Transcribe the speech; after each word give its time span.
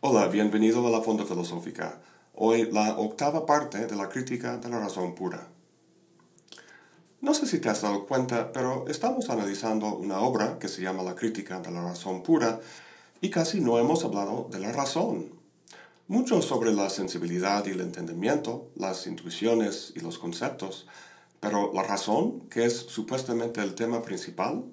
Hola, 0.00 0.28
bienvenido 0.28 0.86
a 0.86 0.90
la 0.90 1.00
Fonda 1.00 1.24
Filosófica. 1.24 1.98
Hoy 2.34 2.70
la 2.70 2.98
octava 2.98 3.46
parte 3.46 3.86
de 3.86 3.96
la 3.96 4.08
crítica 4.08 4.58
de 4.58 4.68
la 4.68 4.78
razón 4.78 5.14
pura. 5.14 5.48
No 7.20 7.32
sé 7.32 7.46
si 7.46 7.58
te 7.58 7.70
has 7.70 7.82
dado 7.82 8.04
cuenta, 8.06 8.52
pero 8.52 8.84
estamos 8.88 9.30
analizando 9.30 9.94
una 9.96 10.20
obra 10.20 10.58
que 10.58 10.68
se 10.68 10.82
llama 10.82 11.02
La 11.02 11.14
crítica 11.14 11.60
de 11.60 11.70
la 11.70 11.82
razón 11.82 12.22
pura 12.22 12.60
y 13.20 13.30
casi 13.30 13.60
no 13.60 13.78
hemos 13.78 14.04
hablado 14.04 14.48
de 14.50 14.60
la 14.60 14.72
razón. 14.72 15.43
Mucho 16.06 16.42
sobre 16.42 16.72
la 16.72 16.90
sensibilidad 16.90 17.64
y 17.66 17.70
el 17.70 17.80
entendimiento, 17.80 18.70
las 18.76 19.06
intuiciones 19.06 19.92
y 19.96 20.00
los 20.00 20.18
conceptos, 20.18 20.86
pero 21.40 21.72
la 21.72 21.82
razón, 21.82 22.48
que 22.48 22.64
es 22.64 22.76
supuestamente 22.76 23.60
el 23.60 23.74
tema 23.74 24.02
principal. 24.02 24.64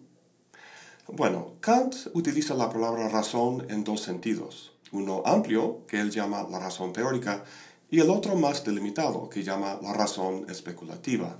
Bueno, 1.07 1.53
Kant 1.59 1.95
utiliza 2.13 2.53
la 2.53 2.69
palabra 2.69 3.09
razón 3.09 3.65
en 3.69 3.83
dos 3.83 4.01
sentidos 4.01 4.71
uno 4.91 5.23
amplio, 5.25 5.85
que 5.87 5.99
él 5.99 6.11
llama 6.11 6.45
la 6.49 6.59
razón 6.59 6.93
teórica, 6.93 7.43
y 7.89 7.99
el 7.99 8.09
otro 8.09 8.35
más 8.35 8.63
delimitado, 8.63 9.29
que 9.29 9.43
llama 9.43 9.79
la 9.81 9.93
razón 9.93 10.45
especulativa. 10.49 11.37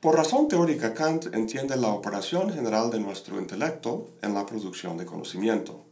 Por 0.00 0.16
razón 0.16 0.48
teórica, 0.48 0.92
Kant 0.92 1.34
entiende 1.34 1.76
la 1.76 1.88
operación 1.88 2.52
general 2.52 2.90
de 2.90 3.00
nuestro 3.00 3.38
intelecto 3.38 4.10
en 4.22 4.34
la 4.34 4.44
producción 4.44 4.98
de 4.98 5.06
conocimiento. 5.06 5.83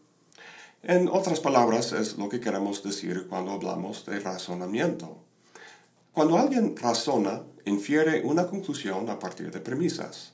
En 0.85 1.09
otras 1.09 1.39
palabras, 1.39 1.93
es 1.93 2.19
lo 2.19 2.29
que 2.29 2.41
queremos 2.41 2.83
decir 2.83 3.29
cuando 3.29 3.53
hablamos 3.53 4.05
de 4.05 4.19
razonamiento. 4.19 5.17
Cuando 6.11 6.37
alguien 6.37 6.77
razona, 6.77 7.43
infiere 7.65 8.23
una 8.25 8.49
conclusión 8.49 9.09
a 9.09 9.21
partir 9.21 9.53
de 9.53 9.61
premisas. 9.61 10.33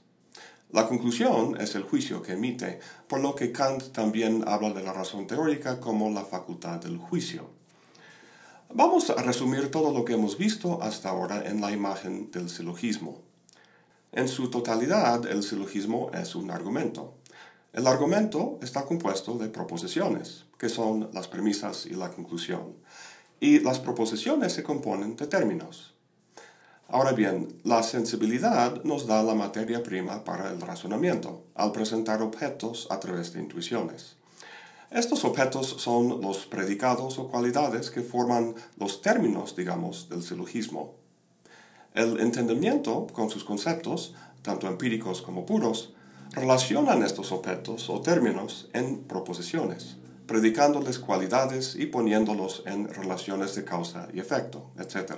La 0.70 0.88
conclusión 0.88 1.60
es 1.60 1.74
el 1.74 1.82
juicio 1.82 2.22
que 2.22 2.32
emite, 2.32 2.80
por 3.08 3.20
lo 3.20 3.34
que 3.34 3.52
Kant 3.52 3.92
también 3.92 4.42
habla 4.46 4.70
de 4.70 4.82
la 4.82 4.94
razón 4.94 5.26
teórica 5.26 5.80
como 5.80 6.08
la 6.08 6.24
facultad 6.24 6.80
del 6.80 6.96
juicio. 6.96 7.50
Vamos 8.72 9.10
a 9.10 9.22
resumir 9.22 9.70
todo 9.70 9.92
lo 9.92 10.06
que 10.06 10.14
hemos 10.14 10.38
visto 10.38 10.82
hasta 10.82 11.10
ahora 11.10 11.46
en 11.46 11.60
la 11.60 11.72
imagen 11.72 12.30
del 12.30 12.48
silogismo. 12.48 13.20
En 14.12 14.28
su 14.28 14.48
totalidad, 14.48 15.26
el 15.26 15.42
silogismo 15.42 16.10
es 16.14 16.34
un 16.34 16.50
argumento. 16.50 17.17
El 17.74 17.86
argumento 17.86 18.58
está 18.62 18.86
compuesto 18.86 19.36
de 19.36 19.48
proposiciones, 19.48 20.46
que 20.58 20.70
son 20.70 21.10
las 21.12 21.28
premisas 21.28 21.84
y 21.84 21.90
la 21.90 22.10
conclusión, 22.10 22.74
y 23.40 23.60
las 23.60 23.78
proposiciones 23.78 24.54
se 24.54 24.62
componen 24.62 25.16
de 25.16 25.26
términos. 25.26 25.94
Ahora 26.88 27.12
bien, 27.12 27.60
la 27.64 27.82
sensibilidad 27.82 28.82
nos 28.84 29.06
da 29.06 29.22
la 29.22 29.34
materia 29.34 29.82
prima 29.82 30.24
para 30.24 30.50
el 30.50 30.62
razonamiento, 30.62 31.44
al 31.54 31.72
presentar 31.72 32.22
objetos 32.22 32.86
a 32.90 32.98
través 32.98 33.34
de 33.34 33.40
intuiciones. 33.40 34.16
Estos 34.90 35.26
objetos 35.26 35.66
son 35.66 36.22
los 36.22 36.46
predicados 36.46 37.18
o 37.18 37.28
cualidades 37.28 37.90
que 37.90 38.00
forman 38.00 38.54
los 38.78 39.02
términos, 39.02 39.54
digamos, 39.54 40.08
del 40.08 40.22
silogismo. 40.22 40.94
El 41.92 42.18
entendimiento, 42.20 43.06
con 43.12 43.28
sus 43.28 43.44
conceptos, 43.44 44.14
tanto 44.40 44.66
empíricos 44.66 45.20
como 45.20 45.44
puros, 45.44 45.92
relacionan 46.32 47.02
estos 47.02 47.32
objetos 47.32 47.88
o 47.90 48.00
términos 48.00 48.68
en 48.72 49.04
proposiciones, 49.04 49.96
predicándoles 50.26 50.98
cualidades 50.98 51.74
y 51.76 51.86
poniéndolos 51.86 52.62
en 52.66 52.88
relaciones 52.88 53.54
de 53.54 53.64
causa 53.64 54.08
y 54.12 54.20
efecto, 54.20 54.70
etc. 54.78 55.14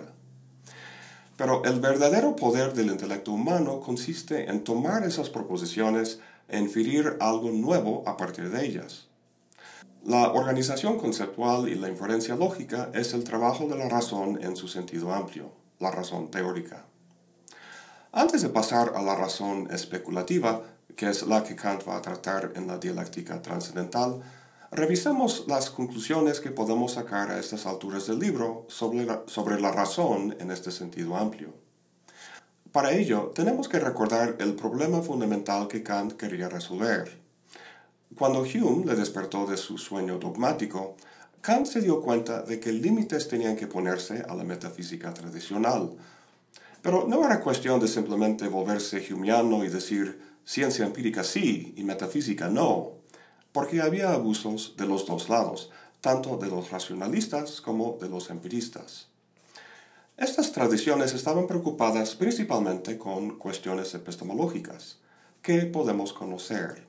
Pero 1.37 1.65
el 1.65 1.81
verdadero 1.81 2.37
poder 2.37 2.75
del 2.75 2.89
intelecto 2.89 3.33
humano 3.33 3.81
consiste 3.81 4.51
en 4.51 4.63
tomar 4.63 5.05
esas 5.05 5.31
proposiciones 5.31 6.21
e 6.49 6.59
inferir 6.59 7.17
algo 7.21 7.51
nuevo 7.51 8.03
a 8.07 8.17
partir 8.17 8.51
de 8.51 8.65
ellas. 8.65 9.09
La 10.05 10.33
organización 10.33 10.99
conceptual 10.99 11.69
y 11.69 11.75
la 11.75 11.89
inferencia 11.89 12.35
lógica 12.35 12.91
es 12.95 13.13
el 13.13 13.25
trabajo 13.25 13.67
de 13.69 13.77
la 13.77 13.89
razón 13.89 14.43
en 14.43 14.57
su 14.57 14.67
sentido 14.67 15.13
amplio, 15.13 15.53
la 15.79 15.91
razón 15.91 16.31
teórica. 16.31 16.87
Antes 18.13 18.43
de 18.43 18.49
pasar 18.49 18.95
a 18.97 19.03
la 19.03 19.15
razón 19.15 19.69
especulativa, 19.71 20.63
que 21.01 21.09
es 21.09 21.23
la 21.23 21.43
que 21.43 21.57
Kant 21.57 21.89
va 21.89 21.97
a 21.97 22.03
tratar 22.03 22.53
en 22.57 22.67
la 22.67 22.77
dialéctica 22.77 23.41
trascendental, 23.41 24.21
Revisemos 24.73 25.47
las 25.49 25.69
conclusiones 25.69 26.41
que 26.41 26.53
podemos 26.53 26.93
sacar 26.93 27.31
a 27.31 27.41
estas 27.41 27.67
alturas 27.67 28.07
del 28.07 28.21
libro 28.21 28.67
sobre 28.69 29.05
la, 29.05 29.23
sobre 29.27 29.61
la 29.61 29.73
razón 29.73 30.37
en 30.39 30.53
este 30.53 30.71
sentido 30.71 31.17
amplio. 31.17 31.55
Para 32.71 32.93
ello, 32.93 33.33
tenemos 33.35 33.69
que 33.69 33.81
recordar 33.81 34.37
el 34.39 34.55
problema 34.55 35.03
fundamental 35.03 35.67
que 35.67 35.83
Kant 35.83 36.13
quería 36.13 36.49
resolver. 36.49 37.19
Cuando 38.17 38.43
Hume 38.43 38.85
le 38.85 38.95
despertó 38.95 39.45
de 39.45 39.57
su 39.57 39.77
sueño 39.77 40.19
dogmático, 40.19 40.95
Kant 41.41 41.67
se 41.67 41.81
dio 41.81 42.01
cuenta 42.01 42.43
de 42.43 42.61
que 42.61 42.73
límites 42.73 43.27
tenían 43.27 43.57
que 43.57 43.67
ponerse 43.67 44.23
a 44.29 44.37
la 44.37 44.45
metafísica 44.45 45.13
tradicional. 45.13 45.91
Pero 46.81 47.09
no 47.09 47.25
era 47.25 47.41
cuestión 47.41 47.81
de 47.81 47.89
simplemente 47.89 48.47
volverse 48.47 49.05
humeano 49.13 49.65
y 49.65 49.69
decir 49.69 50.30
ciencia 50.51 50.85
empírica 50.85 51.23
sí 51.23 51.75
y 51.77 51.85
metafísica 51.85 52.49
no 52.49 52.95
porque 53.53 53.81
había 53.81 54.13
abusos 54.13 54.75
de 54.77 54.85
los 54.85 55.07
dos 55.07 55.29
lados, 55.29 55.71
tanto 56.01 56.39
de 56.39 56.49
los 56.49 56.73
racionalistas 56.73 57.61
como 57.61 57.99
de 58.01 58.09
los 58.09 58.31
empiristas. 58.31 59.07
Estas 60.17 60.51
tradiciones 60.51 61.15
estaban 61.15 61.47
preocupadas 61.47 62.17
principalmente 62.17 62.99
con 62.99 63.39
cuestiones 63.39 63.95
epistemológicas. 63.95 64.99
¿Qué 65.41 65.61
podemos 65.67 66.13
conocer? 66.13 66.85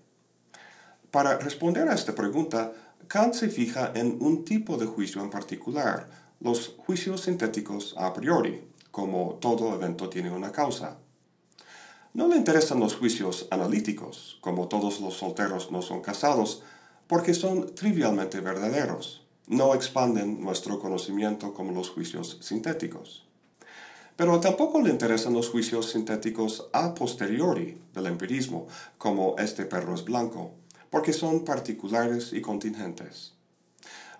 Para 1.11 1.37
responder 1.37 1.87
a 1.87 1.93
esta 1.93 2.15
pregunta, 2.15 2.73
Kant 3.07 3.35
se 3.35 3.49
fija 3.49 3.91
en 3.93 4.17
un 4.21 4.43
tipo 4.43 4.77
de 4.77 4.87
juicio 4.87 5.21
en 5.21 5.29
particular, 5.29 6.07
los 6.39 6.69
juicios 6.69 7.21
sintéticos 7.21 7.93
a 7.95 8.11
priori, 8.11 8.63
como 8.89 9.35
todo 9.39 9.75
evento 9.75 10.09
tiene 10.09 10.31
una 10.31 10.51
causa. 10.51 10.97
No 12.13 12.27
le 12.27 12.35
interesan 12.35 12.81
los 12.81 12.95
juicios 12.95 13.47
analíticos, 13.51 14.37
como 14.41 14.67
todos 14.67 14.99
los 14.99 15.13
solteros 15.13 15.71
no 15.71 15.81
son 15.81 16.01
casados, 16.01 16.61
porque 17.07 17.33
son 17.33 17.73
trivialmente 17.73 18.41
verdaderos. 18.41 19.25
No 19.47 19.73
expanden 19.73 20.41
nuestro 20.41 20.77
conocimiento 20.79 21.53
como 21.53 21.71
los 21.71 21.89
juicios 21.89 22.37
sintéticos. 22.41 23.25
Pero 24.17 24.41
tampoco 24.41 24.81
le 24.81 24.89
interesan 24.89 25.33
los 25.33 25.49
juicios 25.49 25.91
sintéticos 25.91 26.67
a 26.73 26.93
posteriori 26.95 27.81
del 27.93 28.07
empirismo, 28.07 28.67
como 28.97 29.37
este 29.37 29.65
perro 29.65 29.95
es 29.95 30.03
blanco, 30.03 30.51
porque 30.89 31.13
son 31.13 31.45
particulares 31.45 32.33
y 32.33 32.41
contingentes. 32.41 33.35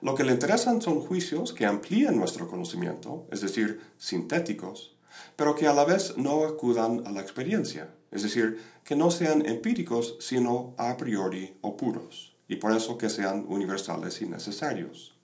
Lo 0.02 0.16
que 0.16 0.24
le 0.24 0.32
interesan 0.32 0.82
son 0.82 1.02
juicios 1.02 1.52
que 1.52 1.66
amplían 1.66 2.18
nuestro 2.18 2.48
conocimiento, 2.48 3.28
es 3.32 3.42
decir, 3.42 3.82
sintéticos, 3.98 4.96
pero 5.36 5.56
que 5.56 5.68
a 5.68 5.74
la 5.74 5.86
vez 5.86 6.18
no 6.18 6.46
acudan 6.46 7.04
a 7.06 7.12
la 7.12 7.22
experiencia, 7.22 7.94
es 8.12 8.24
decir, 8.24 8.62
que 8.84 8.96
no 8.96 9.12
sean 9.12 9.46
empíricos, 9.46 10.18
sino 10.20 10.74
a 10.78 10.98
priori 10.98 11.58
o 11.62 11.78
puros, 11.78 12.36
y 12.48 12.58
por 12.58 12.72
eso 12.74 12.98
que 12.98 13.10
sean 13.10 13.46
universales 13.48 14.22
y 14.22 14.26
necesarios. 14.26 15.16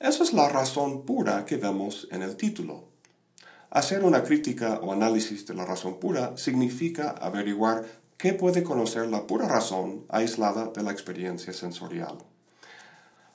Esa 0.00 0.22
es 0.22 0.32
la 0.32 0.48
razón 0.48 1.04
pura 1.04 1.44
que 1.44 1.56
vemos 1.56 2.08
en 2.10 2.22
el 2.22 2.36
título. 2.36 2.84
Hacer 3.70 4.04
una 4.04 4.22
crítica 4.22 4.80
o 4.82 4.92
análisis 4.92 5.46
de 5.46 5.54
la 5.54 5.64
razón 5.64 5.98
pura 5.98 6.36
significa 6.36 7.10
averiguar 7.10 7.84
qué 8.16 8.32
puede 8.32 8.62
conocer 8.62 9.08
la 9.08 9.26
pura 9.26 9.46
razón 9.46 10.06
aislada 10.08 10.68
de 10.68 10.82
la 10.82 10.92
experiencia 10.92 11.52
sensorial. 11.52 12.18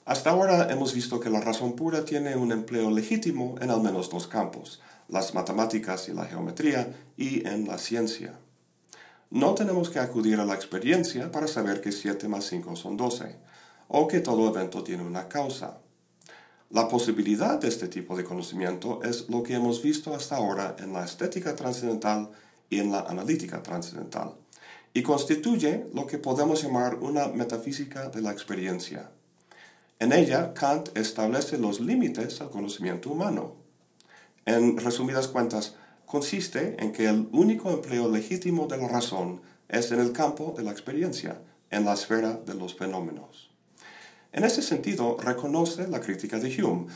Hasta 0.04 0.30
ahora 0.30 0.70
hemos 0.70 0.92
visto 0.92 1.20
que 1.20 1.30
la 1.30 1.40
razón 1.40 1.76
pura 1.76 2.04
tiene 2.04 2.36
un 2.36 2.52
empleo 2.52 2.90
legítimo 2.90 3.54
en 3.60 3.70
al 3.70 3.80
menos 3.80 4.10
dos 4.10 4.26
campos, 4.26 4.82
las 5.08 5.34
matemáticas 5.34 6.08
y 6.08 6.12
la 6.12 6.24
geometría 6.24 6.94
y 7.16 7.46
en 7.46 7.66
la 7.66 7.78
ciencia. 7.78 8.38
No 9.30 9.54
tenemos 9.54 9.90
que 9.90 9.98
acudir 9.98 10.38
a 10.38 10.44
la 10.44 10.54
experiencia 10.54 11.32
para 11.32 11.48
saber 11.48 11.80
que 11.80 11.92
7 11.92 12.28
más 12.28 12.44
5 12.44 12.76
son 12.76 12.96
12, 12.96 13.36
o 13.88 14.06
que 14.06 14.20
todo 14.20 14.48
evento 14.48 14.82
tiene 14.84 15.02
una 15.04 15.28
causa. 15.28 15.78
La 16.70 16.88
posibilidad 16.88 17.58
de 17.58 17.68
este 17.68 17.88
tipo 17.88 18.16
de 18.16 18.24
conocimiento 18.24 19.00
es 19.02 19.28
lo 19.28 19.42
que 19.42 19.54
hemos 19.54 19.82
visto 19.82 20.14
hasta 20.14 20.36
ahora 20.36 20.76
en 20.78 20.92
la 20.92 21.04
estética 21.04 21.54
trascendental 21.54 22.30
y 22.70 22.80
en 22.80 22.90
la 22.90 23.00
analítica 23.00 23.62
trascendental, 23.62 24.34
y 24.92 25.02
constituye 25.02 25.86
lo 25.92 26.06
que 26.06 26.18
podemos 26.18 26.62
llamar 26.62 26.96
una 26.96 27.28
metafísica 27.28 28.08
de 28.08 28.22
la 28.22 28.32
experiencia. 28.32 29.10
En 29.98 30.12
ella, 30.12 30.54
Kant 30.54 30.96
establece 30.96 31.58
los 31.58 31.80
límites 31.80 32.40
al 32.40 32.50
conocimiento 32.50 33.10
humano. 33.10 33.63
En 34.46 34.76
resumidas 34.76 35.28
cuentas, 35.28 35.76
consiste 36.06 36.76
en 36.78 36.92
que 36.92 37.08
el 37.08 37.28
único 37.32 37.70
empleo 37.70 38.10
legítimo 38.10 38.66
de 38.66 38.76
la 38.76 38.88
razón 38.88 39.40
es 39.68 39.90
en 39.90 40.00
el 40.00 40.12
campo 40.12 40.54
de 40.56 40.62
la 40.62 40.70
experiencia, 40.70 41.40
en 41.70 41.84
la 41.84 41.94
esfera 41.94 42.34
de 42.34 42.54
los 42.54 42.74
fenómenos. 42.74 43.50
En 44.32 44.44
ese 44.44 44.62
sentido, 44.62 45.16
reconoce 45.18 45.88
la 45.88 46.00
crítica 46.00 46.38
de 46.38 46.62
Hume, 46.62 46.86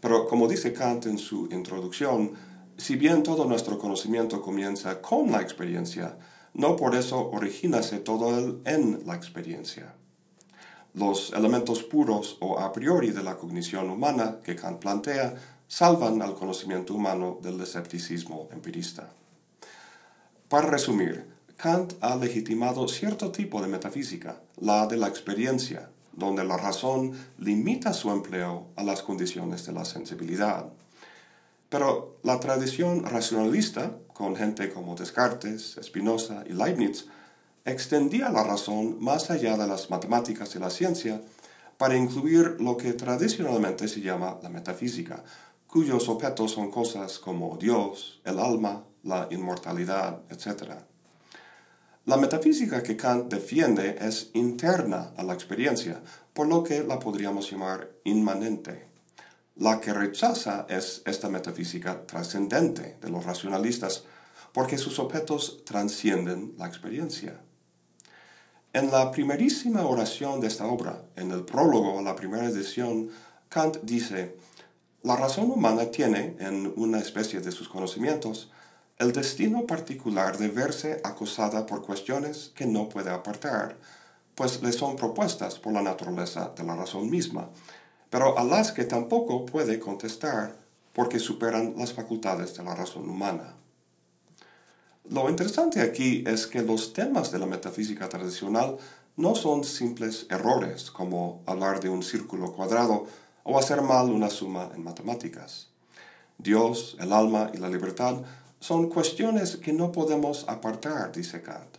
pero 0.00 0.26
como 0.26 0.48
dice 0.48 0.72
Kant 0.72 1.06
en 1.06 1.18
su 1.18 1.48
introducción, 1.50 2.32
Si 2.78 2.94
bien 2.94 3.24
todo 3.24 3.44
nuestro 3.44 3.76
conocimiento 3.76 4.40
comienza 4.40 5.02
con 5.02 5.32
la 5.32 5.42
experiencia, 5.42 6.16
no 6.54 6.76
por 6.76 6.94
eso 6.94 7.28
origínase 7.30 7.98
todo 7.98 8.60
en 8.64 9.04
la 9.04 9.16
experiencia. 9.16 9.96
Los 10.94 11.32
elementos 11.32 11.82
puros 11.82 12.36
o 12.40 12.60
a 12.60 12.72
priori 12.72 13.10
de 13.10 13.24
la 13.24 13.36
cognición 13.36 13.90
humana 13.90 14.38
que 14.44 14.54
Kant 14.54 14.78
plantea 14.78 15.57
salvan 15.68 16.22
al 16.22 16.34
conocimiento 16.34 16.94
humano 16.94 17.38
del 17.42 17.60
escepticismo 17.60 18.48
empirista. 18.50 19.10
Para 20.48 20.66
resumir, 20.66 21.26
Kant 21.58 21.92
ha 22.00 22.16
legitimado 22.16 22.88
cierto 22.88 23.30
tipo 23.30 23.60
de 23.60 23.68
metafísica, 23.68 24.40
la 24.56 24.86
de 24.86 24.96
la 24.96 25.08
experiencia, 25.08 25.90
donde 26.12 26.42
la 26.42 26.56
razón 26.56 27.12
limita 27.38 27.92
su 27.92 28.10
empleo 28.10 28.68
a 28.76 28.82
las 28.82 29.02
condiciones 29.02 29.66
de 29.66 29.72
la 29.72 29.84
sensibilidad. 29.84 30.66
Pero 31.68 32.16
la 32.22 32.40
tradición 32.40 33.04
racionalista, 33.04 33.92
con 34.14 34.36
gente 34.36 34.70
como 34.70 34.94
Descartes, 34.94 35.78
Spinoza 35.82 36.44
y 36.48 36.54
Leibniz, 36.54 37.06
extendía 37.64 38.30
la 38.30 38.42
razón 38.42 38.96
más 39.00 39.30
allá 39.30 39.56
de 39.58 39.66
las 39.66 39.90
matemáticas 39.90 40.54
y 40.56 40.58
la 40.58 40.70
ciencia 40.70 41.20
para 41.76 41.96
incluir 41.96 42.56
lo 42.58 42.76
que 42.76 42.92
tradicionalmente 42.94 43.86
se 43.86 44.00
llama 44.00 44.38
la 44.42 44.48
metafísica, 44.48 45.22
cuyos 45.68 46.08
objetos 46.08 46.52
son 46.52 46.70
cosas 46.70 47.18
como 47.18 47.56
Dios, 47.58 48.20
el 48.24 48.38
alma, 48.38 48.84
la 49.02 49.28
inmortalidad, 49.30 50.22
etc. 50.30 50.72
La 52.06 52.16
metafísica 52.16 52.82
que 52.82 52.96
Kant 52.96 53.30
defiende 53.30 53.98
es 54.00 54.30
interna 54.32 55.12
a 55.16 55.22
la 55.22 55.34
experiencia, 55.34 56.02
por 56.32 56.48
lo 56.48 56.64
que 56.64 56.82
la 56.82 56.98
podríamos 56.98 57.50
llamar 57.50 57.90
inmanente. 58.04 58.88
La 59.56 59.78
que 59.78 59.92
rechaza 59.92 60.66
es 60.70 61.02
esta 61.04 61.28
metafísica 61.28 62.06
trascendente 62.06 62.96
de 63.02 63.10
los 63.10 63.26
racionalistas, 63.26 64.04
porque 64.54 64.78
sus 64.78 64.98
objetos 64.98 65.64
trascienden 65.66 66.54
la 66.56 66.66
experiencia. 66.66 67.40
En 68.72 68.90
la 68.90 69.10
primerísima 69.10 69.84
oración 69.84 70.40
de 70.40 70.46
esta 70.46 70.66
obra, 70.66 71.02
en 71.16 71.30
el 71.30 71.44
prólogo 71.44 71.98
a 71.98 72.02
la 72.02 72.16
primera 72.16 72.46
edición, 72.46 73.10
Kant 73.50 73.78
dice, 73.82 74.36
la 75.02 75.16
razón 75.16 75.50
humana 75.50 75.90
tiene, 75.90 76.36
en 76.40 76.72
una 76.76 76.98
especie 76.98 77.40
de 77.40 77.52
sus 77.52 77.68
conocimientos, 77.68 78.50
el 78.98 79.12
destino 79.12 79.64
particular 79.64 80.38
de 80.38 80.48
verse 80.48 81.00
acosada 81.04 81.66
por 81.66 81.82
cuestiones 81.82 82.50
que 82.54 82.66
no 82.66 82.88
puede 82.88 83.10
apartar, 83.10 83.76
pues 84.34 84.60
le 84.62 84.72
son 84.72 84.96
propuestas 84.96 85.58
por 85.58 85.72
la 85.72 85.82
naturaleza 85.82 86.52
de 86.56 86.64
la 86.64 86.74
razón 86.74 87.08
misma, 87.10 87.48
pero 88.10 88.36
a 88.38 88.44
las 88.44 88.72
que 88.72 88.84
tampoco 88.84 89.46
puede 89.46 89.78
contestar 89.78 90.56
porque 90.92 91.20
superan 91.20 91.74
las 91.76 91.92
facultades 91.92 92.56
de 92.56 92.64
la 92.64 92.74
razón 92.74 93.08
humana. 93.08 93.54
Lo 95.08 95.30
interesante 95.30 95.80
aquí 95.80 96.24
es 96.26 96.46
que 96.46 96.62
los 96.62 96.92
temas 96.92 97.30
de 97.30 97.38
la 97.38 97.46
metafísica 97.46 98.08
tradicional 98.08 98.78
no 99.16 99.36
son 99.36 99.62
simples 99.62 100.26
errores 100.28 100.90
como 100.90 101.40
hablar 101.46 101.80
de 101.80 101.88
un 101.88 102.02
círculo 102.02 102.52
cuadrado 102.52 103.06
o 103.48 103.58
hacer 103.58 103.80
mal 103.80 104.10
una 104.10 104.28
suma 104.28 104.70
en 104.74 104.84
matemáticas. 104.84 105.68
Dios, 106.36 106.98
el 107.00 107.14
alma 107.14 107.50
y 107.54 107.56
la 107.56 107.70
libertad 107.70 108.16
son 108.60 108.90
cuestiones 108.90 109.56
que 109.56 109.72
no 109.72 109.90
podemos 109.90 110.46
apartar, 110.48 111.12
dice 111.12 111.40
Kant. 111.40 111.78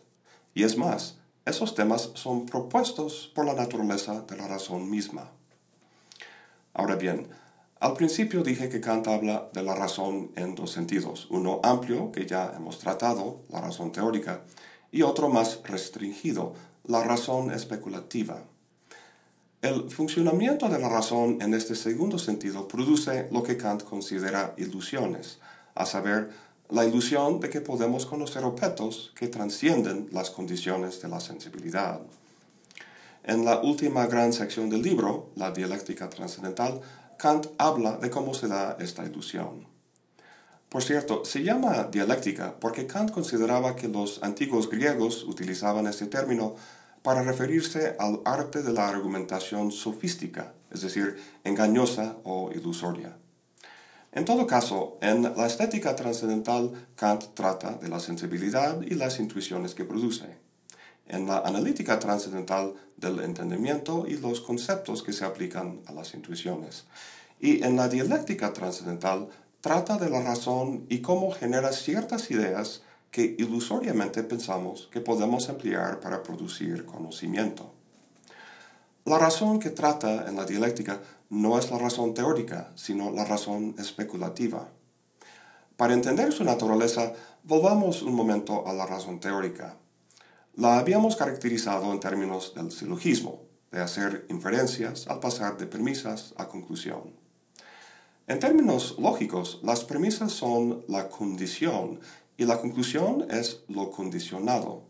Y 0.56 0.64
es 0.64 0.78
más, 0.78 1.20
esos 1.46 1.76
temas 1.76 2.10
son 2.16 2.48
propuestos 2.48 3.32
por 3.36 3.46
la 3.46 3.54
naturaleza 3.54 4.22
de 4.22 4.36
la 4.36 4.48
razón 4.48 4.90
misma. 4.90 5.30
Ahora 6.74 6.96
bien, 6.96 7.28
al 7.80 7.94
principio 7.94 8.42
dije 8.42 8.68
que 8.68 8.82
Kant 8.82 9.08
habla 9.08 9.50
de 9.54 9.62
la 9.62 9.76
razón 9.76 10.32
en 10.36 10.56
dos 10.56 10.72
sentidos, 10.72 11.28
uno 11.30 11.60
amplio, 11.62 12.12
que 12.12 12.26
ya 12.26 12.52
hemos 12.58 12.80
tratado, 12.80 13.42
la 13.50 13.62
razón 13.62 13.92
teórica, 13.92 14.42
y 14.92 15.04
otro 15.04 15.30
más 15.30 15.60
restringido, 15.64 16.56
la 16.86 17.04
razón 17.04 17.52
especulativa. 17.52 18.44
El 19.62 19.90
funcionamiento 19.90 20.70
de 20.70 20.80
la 20.80 20.88
razón 20.88 21.42
en 21.42 21.54
este 21.54 21.76
segundo 21.76 22.18
sentido 22.18 22.66
produce 22.66 23.28
lo 23.30 23.44
que 23.44 23.58
Kant 23.58 23.84
considera 23.84 24.54
ilusiones, 24.56 25.40
a 25.76 25.86
saber, 25.86 26.30
la 26.70 26.86
ilusión 26.86 27.42
de 27.42 27.50
que 27.50 27.60
podemos 27.60 28.06
conocer 28.06 28.46
objetos 28.46 29.12
que 29.16 29.28
trascienden 29.28 30.08
las 30.14 30.30
condiciones 30.30 31.02
de 31.02 31.10
la 31.10 31.20
sensibilidad. 31.20 32.00
En 33.26 33.44
la 33.44 33.60
última 33.60 34.06
gran 34.06 34.32
sección 34.32 34.70
del 34.70 34.82
libro, 34.82 35.32
la 35.36 35.52
dialéctica 35.52 36.10
trascendental, 36.10 36.80
Kant 37.18 37.48
habla 37.58 37.98
de 37.98 38.10
cómo 38.10 38.34
se 38.34 38.48
da 38.48 38.78
esta 38.80 39.04
ilusión. 39.04 39.68
Por 40.70 40.84
cierto, 40.84 41.26
se 41.26 41.44
llama 41.44 41.90
dialéctica 41.92 42.56
porque 42.62 42.88
Kant 42.88 43.12
consideraba 43.12 43.76
que 43.76 43.90
los 43.90 44.24
antiguos 44.24 44.70
griegos 44.70 45.26
utilizaban 45.26 45.86
este 45.88 46.06
término 46.06 46.56
para 47.02 47.24
referirse 47.24 47.96
al 48.00 48.22
arte 48.26 48.62
de 48.62 48.74
la 48.74 48.88
argumentación 48.88 49.72
sofística, 49.72 50.54
es 50.72 50.82
decir, 50.82 51.18
engañosa 51.44 52.18
o 52.24 52.52
ilusoria. 52.52 53.18
En 54.12 54.26
todo 54.26 54.48
caso, 54.48 54.98
en 55.02 55.22
la 55.22 55.46
estética 55.46 55.96
trascendental, 55.96 56.88
Kant 56.96 57.36
trata 57.36 57.74
de 57.74 57.90
la 57.90 58.00
sensibilidad 58.00 58.82
y 58.82 58.96
las 58.96 59.20
intuiciones 59.20 59.76
que 59.76 59.86
produce. 59.86 60.38
En 61.08 61.28
la 61.28 61.40
analítica 61.40 62.00
trascendental, 62.00 62.74
del 62.98 63.20
entendimiento 63.22 64.06
y 64.08 64.18
los 64.18 64.42
conceptos 64.42 65.04
que 65.04 65.14
se 65.14 65.26
aplican 65.26 65.82
a 65.86 65.94
las 65.94 66.14
intuiciones. 66.14 66.86
Y 67.40 67.64
en 67.64 67.76
la 67.76 67.88
dialéctica 67.88 68.52
trascendental, 68.52 69.30
trata 69.62 69.98
de 69.98 70.10
la 70.10 70.22
razón 70.22 70.86
y 70.90 71.00
cómo 71.00 71.32
genera 71.32 71.72
ciertas 71.72 72.30
ideas 72.32 72.82
que 73.12 73.36
ilusoriamente 73.38 74.24
pensamos 74.24 74.88
que 74.92 75.02
podemos 75.02 75.50
emplear 75.50 76.00
para 76.00 76.22
producir 76.22 76.86
conocimiento. 76.86 77.74
La 79.06 79.18
razón 79.18 79.60
que 79.60 79.72
trata 79.72 80.30
en 80.30 80.36
la 80.36 80.46
dialéctica 80.46 81.02
no 81.30 81.58
es 81.58 81.72
la 81.72 81.78
razón 81.78 82.14
teórica, 82.14 82.72
sino 82.76 83.12
la 83.12 83.26
razón 83.26 83.76
especulativa. 83.80 84.70
Para 85.78 85.94
entender 85.94 86.34
su 86.34 86.44
naturaleza, 86.44 87.14
volvamos 87.44 88.02
un 88.02 88.14
momento 88.14 88.68
a 88.68 88.74
la 88.74 88.86
razón 88.86 89.20
teórica. 89.20 89.78
La 90.56 90.78
habíamos 90.78 91.16
caracterizado 91.16 91.92
en 91.94 92.00
términos 92.00 92.54
del 92.54 92.72
silogismo, 92.72 93.42
de 93.72 93.80
hacer 93.80 94.26
inferencias 94.30 95.08
al 95.08 95.20
pasar 95.20 95.58
de 95.58 95.68
premisas 95.68 96.34
a 96.38 96.48
conclusión. 96.48 97.14
En 98.28 98.40
términos 98.40 98.96
lógicos, 99.00 99.60
las 99.64 99.84
premisas 99.84 100.32
son 100.32 100.84
la 100.88 101.10
condición 101.10 102.00
y 102.40 102.46
la 102.46 102.62
conclusión 102.62 103.28
es 103.30 103.64
lo 103.68 103.92
condicionado. 103.92 104.84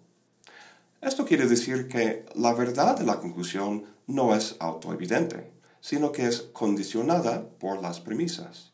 Esto 1.02 1.26
quiere 1.26 1.48
decir 1.48 1.88
que 1.88 2.28
la 2.36 2.54
verdad 2.54 2.96
de 2.96 3.06
la 3.06 3.20
conclusión 3.20 3.86
no 4.06 4.36
es 4.36 4.56
autoevidente, 4.60 5.52
sino 5.82 6.12
que 6.12 6.28
es 6.28 6.42
condicionada 6.54 7.50
por 7.58 7.82
las 7.82 8.02
premisas. 8.02 8.74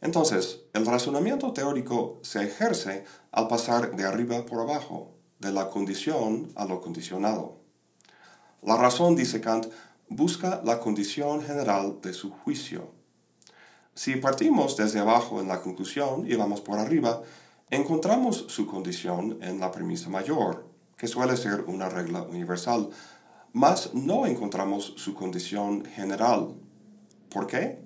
Entonces, 0.00 0.60
el 0.72 0.86
razonamiento 0.86 1.52
teórico 1.52 2.20
se 2.22 2.44
ejerce 2.44 3.04
al 3.32 3.48
pasar 3.48 3.96
de 3.96 4.04
arriba 4.04 4.46
por 4.46 4.60
abajo, 4.60 5.16
de 5.40 5.50
la 5.50 5.68
condición 5.68 6.52
a 6.54 6.66
lo 6.66 6.80
condicionado. 6.80 7.58
La 8.62 8.76
razón, 8.76 9.16
dice 9.16 9.40
Kant, 9.40 9.66
busca 10.08 10.62
la 10.64 10.78
condición 10.78 11.42
general 11.42 11.98
de 12.00 12.12
su 12.12 12.30
juicio. 12.30 12.92
Si 13.94 14.14
partimos 14.14 14.76
desde 14.76 15.00
abajo 15.00 15.40
en 15.40 15.48
la 15.48 15.60
conclusión 15.60 16.30
y 16.30 16.36
vamos 16.36 16.60
por 16.60 16.78
arriba, 16.78 17.22
encontramos 17.70 18.46
su 18.48 18.66
condición 18.66 19.38
en 19.42 19.60
la 19.60 19.70
premisa 19.70 20.10
mayor, 20.10 20.66
que 20.96 21.06
suele 21.06 21.36
ser 21.36 21.62
una 21.62 21.88
regla 21.88 22.22
universal, 22.22 22.90
mas 23.52 23.94
no 23.94 24.26
encontramos 24.26 24.94
su 24.96 25.14
condición 25.14 25.84
general. 25.84 26.54
¿Por 27.30 27.46
qué? 27.46 27.80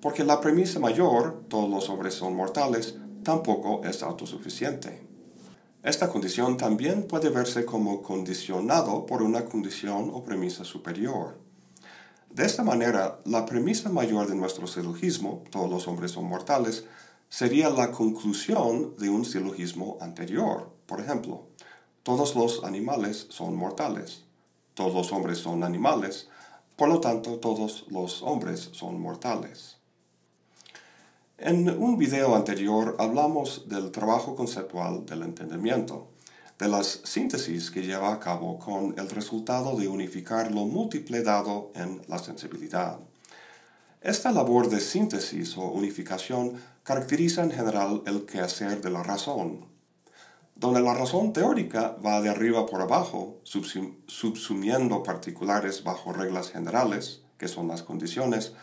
Porque 0.00 0.24
la 0.24 0.40
premisa 0.40 0.78
mayor, 0.78 1.44
todos 1.48 1.70
los 1.70 1.88
hombres 1.88 2.14
son 2.14 2.36
mortales, 2.36 2.96
tampoco 3.22 3.82
es 3.84 4.02
autosuficiente. 4.02 5.00
Esta 5.82 6.08
condición 6.10 6.56
también 6.56 7.08
puede 7.08 7.30
verse 7.30 7.64
como 7.64 8.02
condicionado 8.02 9.06
por 9.06 9.22
una 9.22 9.44
condición 9.46 10.10
o 10.12 10.22
premisa 10.22 10.64
superior. 10.64 11.38
De 12.30 12.46
esta 12.46 12.62
manera, 12.62 13.20
la 13.24 13.44
premisa 13.46 13.90
mayor 13.90 14.28
de 14.28 14.34
nuestro 14.34 14.66
silogismo, 14.66 15.44
todos 15.50 15.68
los 15.68 15.88
hombres 15.88 16.12
son 16.12 16.26
mortales, 16.26 16.84
sería 17.32 17.70
la 17.70 17.92
conclusión 17.92 18.94
de 18.98 19.08
un 19.08 19.24
silogismo 19.24 19.96
anterior. 20.02 20.70
Por 20.84 21.00
ejemplo, 21.00 21.46
todos 22.02 22.36
los 22.36 22.62
animales 22.62 23.26
son 23.30 23.56
mortales, 23.56 24.24
todos 24.74 24.92
los 24.92 25.12
hombres 25.12 25.38
son 25.38 25.64
animales, 25.64 26.28
por 26.76 26.90
lo 26.90 27.00
tanto 27.00 27.38
todos 27.38 27.86
los 27.88 28.22
hombres 28.22 28.68
son 28.72 29.00
mortales. 29.00 29.78
En 31.38 31.70
un 31.70 31.96
video 31.96 32.36
anterior 32.36 32.96
hablamos 32.98 33.66
del 33.66 33.90
trabajo 33.92 34.36
conceptual 34.36 35.06
del 35.06 35.22
entendimiento, 35.22 36.08
de 36.58 36.68
las 36.68 37.00
síntesis 37.04 37.70
que 37.70 37.80
lleva 37.80 38.12
a 38.12 38.20
cabo 38.20 38.58
con 38.58 38.94
el 38.98 39.08
resultado 39.08 39.74
de 39.78 39.88
unificar 39.88 40.52
lo 40.52 40.66
múltiple 40.66 41.22
dado 41.22 41.72
en 41.76 42.02
la 42.08 42.18
sensibilidad. 42.18 42.98
Esta 44.04 44.32
labor 44.32 44.68
de 44.68 44.80
síntesis 44.80 45.56
o 45.56 45.60
unificación 45.60 46.60
caracteriza 46.82 47.44
en 47.44 47.52
general 47.52 48.02
el 48.04 48.26
quehacer 48.26 48.82
de 48.82 48.90
la 48.90 49.04
razón, 49.04 49.66
donde 50.56 50.80
la 50.80 50.92
razón 50.92 51.32
teórica 51.32 51.96
va 52.04 52.20
de 52.20 52.28
arriba 52.28 52.66
por 52.66 52.80
abajo, 52.80 53.38
subsumiendo 53.44 55.04
particulares 55.04 55.84
bajo 55.84 56.12
reglas 56.12 56.50
generales, 56.50 57.22
que 57.38 57.46
son 57.46 57.68
las 57.68 57.84
condiciones, 57.84 58.54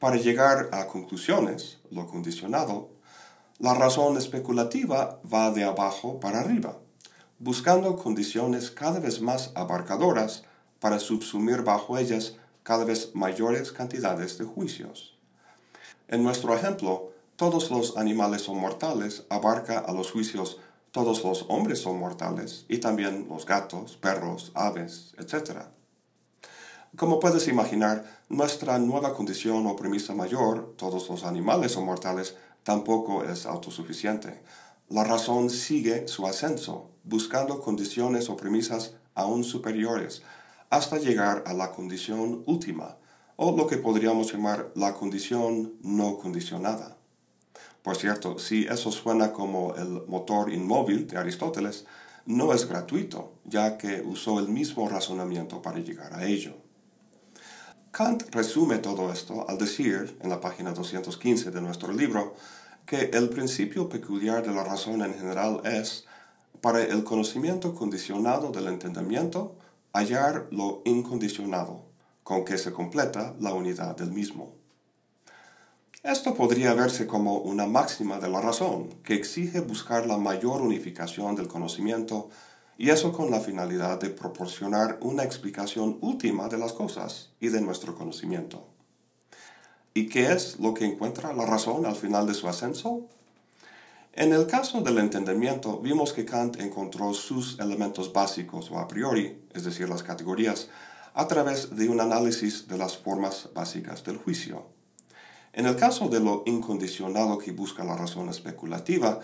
para 0.00 0.16
llegar 0.16 0.70
a 0.72 0.88
conclusiones, 0.88 1.78
lo 1.92 2.08
condicionado, 2.08 2.90
la 3.60 3.74
razón 3.74 4.16
especulativa 4.16 5.20
va 5.32 5.52
de 5.52 5.62
abajo 5.62 6.18
para 6.18 6.40
arriba, 6.40 6.78
buscando 7.38 7.94
condiciones 7.96 8.72
cada 8.72 8.98
vez 8.98 9.20
más 9.20 9.52
abarcadoras 9.54 10.42
para 10.80 10.98
subsumir 10.98 11.62
bajo 11.62 11.96
ellas 11.96 12.34
cada 12.62 12.84
vez 12.84 13.14
mayores 13.14 13.72
cantidades 13.72 14.38
de 14.38 14.44
juicios. 14.44 15.16
En 16.08 16.22
nuestro 16.22 16.54
ejemplo, 16.54 17.12
todos 17.36 17.70
los 17.70 17.96
animales 17.96 18.42
son 18.42 18.58
mortales 18.58 19.24
abarca 19.28 19.78
a 19.78 19.92
los 19.92 20.10
juicios 20.10 20.58
todos 20.92 21.22
los 21.22 21.46
hombres 21.48 21.78
son 21.78 22.00
mortales 22.00 22.64
y 22.68 22.78
también 22.78 23.28
los 23.28 23.46
gatos, 23.46 23.96
perros, 23.96 24.50
aves, 24.54 25.14
etc. 25.18 25.66
Como 26.96 27.20
puedes 27.20 27.46
imaginar, 27.46 28.04
nuestra 28.28 28.76
nueva 28.80 29.14
condición 29.14 29.68
o 29.68 29.76
premisa 29.76 30.14
mayor, 30.14 30.74
todos 30.76 31.08
los 31.08 31.22
animales 31.22 31.72
son 31.72 31.84
mortales, 31.84 32.34
tampoco 32.64 33.22
es 33.22 33.46
autosuficiente. 33.46 34.42
La 34.88 35.04
razón 35.04 35.48
sigue 35.48 36.08
su 36.08 36.26
ascenso, 36.26 36.90
buscando 37.04 37.60
condiciones 37.60 38.28
o 38.28 38.36
premisas 38.36 38.94
aún 39.14 39.44
superiores, 39.44 40.22
hasta 40.70 40.98
llegar 40.98 41.44
a 41.46 41.52
la 41.52 41.72
condición 41.72 42.42
última, 42.46 42.96
o 43.36 43.56
lo 43.56 43.66
que 43.66 43.76
podríamos 43.76 44.32
llamar 44.32 44.70
la 44.74 44.94
condición 44.94 45.74
no 45.82 46.16
condicionada. 46.18 46.96
Por 47.82 47.96
cierto, 47.96 48.38
si 48.38 48.66
eso 48.66 48.92
suena 48.92 49.32
como 49.32 49.74
el 49.74 50.06
motor 50.06 50.52
inmóvil 50.52 51.06
de 51.06 51.18
Aristóteles, 51.18 51.86
no 52.26 52.52
es 52.52 52.68
gratuito, 52.68 53.32
ya 53.44 53.78
que 53.78 54.02
usó 54.02 54.38
el 54.38 54.48
mismo 54.48 54.88
razonamiento 54.88 55.62
para 55.62 55.78
llegar 55.78 56.12
a 56.14 56.24
ello. 56.24 56.54
Kant 57.90 58.32
resume 58.32 58.78
todo 58.78 59.12
esto 59.12 59.48
al 59.48 59.58
decir, 59.58 60.16
en 60.20 60.30
la 60.30 60.40
página 60.40 60.72
215 60.72 61.50
de 61.50 61.60
nuestro 61.60 61.92
libro, 61.92 62.34
que 62.86 63.10
el 63.12 63.30
principio 63.30 63.88
peculiar 63.88 64.46
de 64.46 64.54
la 64.54 64.62
razón 64.62 65.02
en 65.02 65.14
general 65.14 65.62
es, 65.64 66.04
para 66.60 66.82
el 66.82 67.02
conocimiento 67.02 67.74
condicionado 67.74 68.52
del 68.52 68.68
entendimiento, 68.68 69.56
hallar 69.92 70.48
lo 70.50 70.82
incondicionado, 70.84 71.84
con 72.22 72.44
que 72.44 72.58
se 72.58 72.72
completa 72.72 73.34
la 73.40 73.52
unidad 73.52 73.96
del 73.96 74.12
mismo. 74.12 74.54
Esto 76.02 76.34
podría 76.34 76.72
verse 76.72 77.06
como 77.06 77.38
una 77.38 77.66
máxima 77.66 78.18
de 78.18 78.28
la 78.28 78.40
razón, 78.40 78.88
que 79.02 79.14
exige 79.14 79.60
buscar 79.60 80.06
la 80.06 80.16
mayor 80.16 80.62
unificación 80.62 81.36
del 81.36 81.48
conocimiento, 81.48 82.30
y 82.78 82.88
eso 82.88 83.12
con 83.12 83.30
la 83.30 83.40
finalidad 83.40 84.00
de 84.00 84.08
proporcionar 84.08 84.98
una 85.02 85.24
explicación 85.24 85.98
última 86.00 86.48
de 86.48 86.56
las 86.56 86.72
cosas 86.72 87.32
y 87.38 87.48
de 87.48 87.60
nuestro 87.60 87.94
conocimiento. 87.94 88.66
¿Y 89.92 90.08
qué 90.08 90.32
es 90.32 90.58
lo 90.58 90.72
que 90.72 90.86
encuentra 90.86 91.34
la 91.34 91.44
razón 91.44 91.84
al 91.84 91.96
final 91.96 92.26
de 92.26 92.32
su 92.32 92.48
ascenso? 92.48 93.08
En 94.20 94.34
el 94.34 94.46
caso 94.46 94.82
del 94.82 94.98
entendimiento, 94.98 95.78
vimos 95.78 96.12
que 96.12 96.26
Kant 96.26 96.60
encontró 96.60 97.14
sus 97.14 97.58
elementos 97.58 98.12
básicos 98.12 98.70
o 98.70 98.78
a 98.78 98.86
priori, 98.86 99.46
es 99.54 99.64
decir, 99.64 99.88
las 99.88 100.02
categorías, 100.02 100.68
a 101.14 101.26
través 101.26 101.74
de 101.74 101.88
un 101.88 102.02
análisis 102.02 102.68
de 102.68 102.76
las 102.76 102.98
formas 102.98 103.48
básicas 103.54 104.04
del 104.04 104.18
juicio. 104.18 104.66
En 105.54 105.64
el 105.64 105.74
caso 105.74 106.10
de 106.10 106.20
lo 106.20 106.42
incondicionado 106.44 107.38
que 107.38 107.52
busca 107.52 107.82
la 107.82 107.96
razón 107.96 108.28
especulativa, 108.28 109.20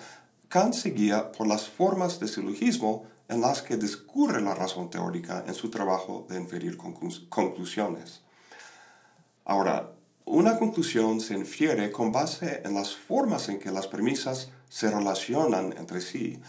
Kant 0.48 0.72
seguía 0.72 1.30
por 1.30 1.46
las 1.46 1.68
formas 1.68 2.18
de 2.18 2.28
silogismo 2.28 3.04
en 3.28 3.42
las 3.42 3.60
que 3.60 3.76
discurre 3.76 4.40
la 4.40 4.54
razón 4.54 4.88
teórica 4.88 5.44
en 5.46 5.52
su 5.52 5.68
trabajo 5.68 6.26
de 6.30 6.38
inferir 6.38 6.78
conclusiones. 6.78 8.22
Ahora, 9.44 9.92
una 10.26 10.58
conclusión 10.58 11.20
se 11.20 11.34
infiere 11.34 11.92
con 11.92 12.10
base 12.10 12.60
en 12.64 12.74
las 12.74 12.96
formas 12.96 13.48
en 13.48 13.60
que 13.60 13.70
las 13.70 13.86
premisas 13.86 14.50
se 14.68 14.90
relacionan 14.90 15.72
entre 15.78 16.00
sí, 16.00 16.40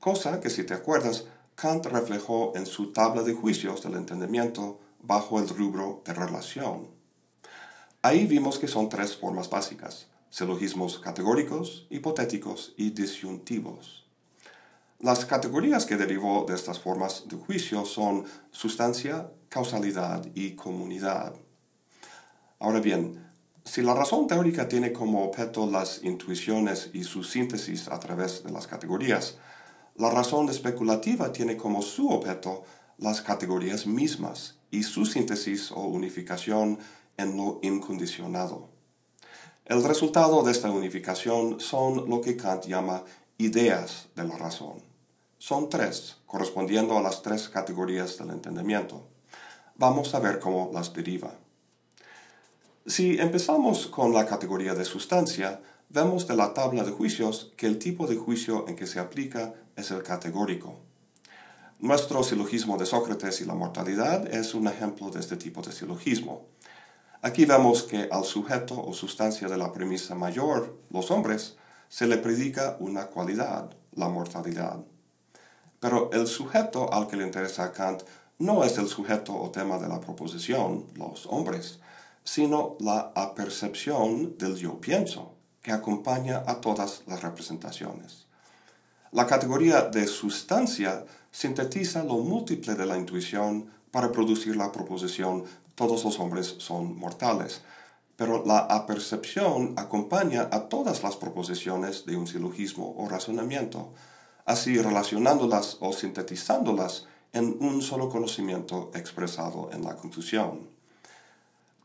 cosa 0.00 0.40
que 0.40 0.48
si 0.48 0.64
te 0.64 0.72
acuerdas, 0.72 1.26
Kant 1.54 1.84
reflejó 1.86 2.54
en 2.56 2.64
su 2.64 2.90
tabla 2.90 3.22
de 3.22 3.34
juicios 3.34 3.82
del 3.82 3.96
entendimiento 3.96 4.80
bajo 5.02 5.38
el 5.38 5.48
rubro 5.48 6.02
de 6.06 6.14
relación. 6.14 6.88
Ahí 8.00 8.26
vimos 8.26 8.58
que 8.58 8.66
son 8.66 8.88
tres 8.88 9.14
formas 9.14 9.50
básicas, 9.50 10.06
silogismos 10.30 10.98
categóricos, 10.98 11.86
hipotéticos 11.90 12.72
y 12.78 12.90
disyuntivos. 12.90 14.06
Las 15.00 15.26
categorías 15.26 15.84
que 15.84 15.96
derivó 15.96 16.46
de 16.48 16.54
estas 16.54 16.78
formas 16.78 17.24
de 17.28 17.36
juicio 17.36 17.84
son 17.84 18.24
sustancia, 18.50 19.30
causalidad 19.50 20.24
y 20.34 20.52
comunidad. 20.52 21.34
Ahora 22.60 22.80
bien, 22.80 23.24
si 23.64 23.82
la 23.82 23.94
razón 23.94 24.26
teórica 24.26 24.68
tiene 24.68 24.92
como 24.92 25.24
objeto 25.24 25.66
las 25.70 26.02
intuiciones 26.02 26.90
y 26.92 27.04
su 27.04 27.22
síntesis 27.22 27.88
a 27.88 28.00
través 28.00 28.42
de 28.42 28.50
las 28.50 28.66
categorías, 28.66 29.36
la 29.94 30.10
razón 30.10 30.48
especulativa 30.48 31.32
tiene 31.32 31.56
como 31.56 31.82
su 31.82 32.08
objeto 32.08 32.64
las 32.98 33.20
categorías 33.20 33.86
mismas 33.86 34.56
y 34.70 34.82
su 34.82 35.06
síntesis 35.06 35.70
o 35.70 35.82
unificación 35.82 36.78
en 37.16 37.36
lo 37.36 37.60
incondicionado. 37.62 38.68
El 39.64 39.84
resultado 39.84 40.42
de 40.42 40.52
esta 40.52 40.70
unificación 40.70 41.60
son 41.60 42.08
lo 42.08 42.20
que 42.20 42.36
Kant 42.36 42.64
llama 42.64 43.04
ideas 43.36 44.08
de 44.16 44.24
la 44.24 44.36
razón. 44.38 44.82
Son 45.36 45.68
tres, 45.68 46.16
correspondiendo 46.26 46.96
a 46.96 47.02
las 47.02 47.22
tres 47.22 47.48
categorías 47.48 48.18
del 48.18 48.30
entendimiento. 48.30 49.06
Vamos 49.76 50.14
a 50.14 50.20
ver 50.20 50.40
cómo 50.40 50.70
las 50.72 50.92
deriva. 50.92 51.34
Si 52.86 53.18
empezamos 53.18 53.86
con 53.86 54.14
la 54.14 54.26
categoría 54.26 54.74
de 54.74 54.84
sustancia, 54.84 55.60
vemos 55.90 56.26
de 56.26 56.36
la 56.36 56.54
tabla 56.54 56.84
de 56.84 56.92
juicios 56.92 57.52
que 57.56 57.66
el 57.66 57.78
tipo 57.78 58.06
de 58.06 58.16
juicio 58.16 58.66
en 58.68 58.76
que 58.76 58.86
se 58.86 58.98
aplica 58.98 59.54
es 59.76 59.90
el 59.90 60.02
categórico. 60.02 60.78
Nuestro 61.80 62.24
silogismo 62.24 62.76
de 62.76 62.86
Sócrates 62.86 63.40
y 63.40 63.44
la 63.44 63.54
mortalidad 63.54 64.26
es 64.34 64.54
un 64.54 64.66
ejemplo 64.66 65.10
de 65.10 65.20
este 65.20 65.36
tipo 65.36 65.62
de 65.62 65.72
silogismo. 65.72 66.46
Aquí 67.22 67.44
vemos 67.44 67.82
que 67.82 68.08
al 68.10 68.24
sujeto 68.24 68.80
o 68.80 68.92
sustancia 68.94 69.48
de 69.48 69.56
la 69.56 69.72
premisa 69.72 70.14
mayor, 70.14 70.78
los 70.90 71.10
hombres, 71.10 71.56
se 71.88 72.06
le 72.06 72.18
predica 72.18 72.76
una 72.80 73.06
cualidad, 73.06 73.70
la 73.94 74.08
mortalidad. 74.08 74.80
Pero 75.80 76.10
el 76.12 76.26
sujeto 76.26 76.92
al 76.92 77.06
que 77.06 77.16
le 77.16 77.24
interesa 77.24 77.64
a 77.64 77.72
Kant 77.72 78.02
no 78.38 78.64
es 78.64 78.78
el 78.78 78.88
sujeto 78.88 79.36
o 79.36 79.50
tema 79.50 79.78
de 79.78 79.88
la 79.88 80.00
proposición, 80.00 80.86
los 80.94 81.26
hombres, 81.26 81.80
sino 82.30 82.76
la 82.78 83.10
apercepción 83.14 84.36
del 84.36 84.54
yo 84.56 84.78
pienso, 84.78 85.32
que 85.62 85.72
acompaña 85.72 86.44
a 86.46 86.60
todas 86.60 87.02
las 87.06 87.22
representaciones. 87.22 88.26
La 89.12 89.26
categoría 89.26 89.80
de 89.84 90.06
sustancia 90.06 91.06
sintetiza 91.30 92.04
lo 92.04 92.18
múltiple 92.18 92.74
de 92.74 92.84
la 92.84 92.98
intuición 92.98 93.70
para 93.90 94.12
producir 94.12 94.56
la 94.56 94.70
proposición 94.70 95.44
todos 95.74 96.04
los 96.04 96.20
hombres 96.20 96.56
son 96.58 96.98
mortales, 96.98 97.62
pero 98.16 98.44
la 98.44 98.58
apercepción 98.58 99.72
acompaña 99.78 100.50
a 100.52 100.68
todas 100.68 101.02
las 101.02 101.16
proposiciones 101.16 102.04
de 102.04 102.18
un 102.18 102.26
silogismo 102.26 102.94
o 102.98 103.08
razonamiento, 103.08 103.94
así 104.44 104.76
relacionándolas 104.76 105.78
o 105.80 105.94
sintetizándolas 105.94 107.06
en 107.32 107.56
un 107.60 107.80
solo 107.80 108.10
conocimiento 108.10 108.90
expresado 108.92 109.70
en 109.72 109.82
la 109.82 109.96
conclusión. 109.96 110.77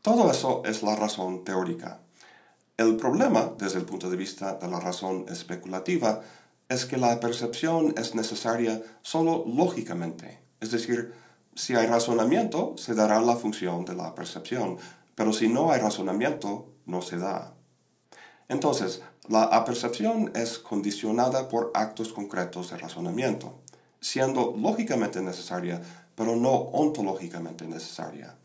Todo 0.04 0.30
eso 0.30 0.60
es 0.66 0.82
la 0.82 0.96
razón 0.96 1.44
teórica. 1.44 1.98
El 2.76 2.98
problema, 2.98 3.54
desde 3.56 3.78
el 3.78 3.86
punto 3.86 4.10
de 4.10 4.18
vista 4.18 4.56
de 4.56 4.68
la 4.68 4.78
razón 4.78 5.24
especulativa, 5.30 6.20
es 6.68 6.84
que 6.84 6.98
la 6.98 7.18
percepción 7.20 7.94
es 7.96 8.14
necesaria 8.14 8.82
solo 9.00 9.44
lógicamente, 9.46 10.42
es 10.60 10.72
decir, 10.72 11.14
si 11.54 11.74
hay 11.74 11.86
razonamiento, 11.86 12.74
se 12.76 12.94
dará 12.94 13.22
la 13.22 13.36
función 13.36 13.86
de 13.86 13.94
la 13.94 14.14
percepción, 14.14 14.76
pero 15.14 15.32
si 15.32 15.48
no 15.48 15.72
hay 15.72 15.80
razonamiento, 15.80 16.68
no 16.84 17.00
se 17.00 17.16
da. 17.16 17.54
Entonces, 18.50 19.00
la 19.26 19.44
apercepción 19.44 20.32
es 20.34 20.58
condicionada 20.58 21.48
por 21.48 21.70
actos 21.72 22.12
concretos 22.12 22.68
de 22.68 22.76
razonamiento, 22.76 23.58
siendo 24.02 24.54
lógicamente 24.54 25.22
necesaria, 25.22 25.80
pero 26.14 26.36
no 26.36 26.52
ontológicamente 26.52 27.66
necesaria. 27.66 28.36